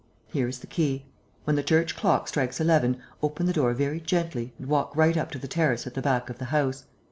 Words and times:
Here 0.25 0.47
is 0.47 0.57
the 0.61 0.65
key. 0.65 1.05
When 1.43 1.55
the 1.55 1.61
church 1.61 1.95
clock 1.95 2.27
strikes 2.27 2.59
eleven, 2.59 2.97
open 3.21 3.45
the 3.45 3.53
door 3.53 3.71
very 3.75 3.99
gently 3.99 4.51
and 4.57 4.65
walk 4.67 4.95
right 4.97 5.15
up 5.15 5.29
to 5.29 5.37
the 5.37 5.47
terrace 5.47 5.85
at 5.85 5.93
the 5.93 6.01
back 6.01 6.27
of 6.27 6.39
the 6.39 6.45
house. 6.45 6.85